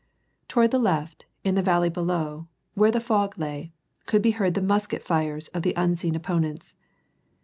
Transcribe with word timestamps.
Toward 0.47 0.71
the 0.71 0.79
left, 0.79 1.25
in 1.43 1.53
the 1.53 1.61
valley 1.61 1.87
below, 1.89 2.47
where 2.73 2.89
the 2.89 2.99
fog 2.99 3.37
lay. 3.37 3.71
could 4.07 4.23
be 4.23 4.31
heard 4.31 4.55
the 4.55 4.59
musket 4.63 5.03
fires 5.03 5.47
of 5.49 5.61
the 5.61 5.75
unseen 5.77 6.15
opponents. 6.15 6.73